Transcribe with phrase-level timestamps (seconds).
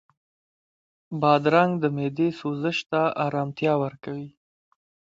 [1.21, 4.29] بادرنګ د معدې سوزش ته ارامتیا ورکوي.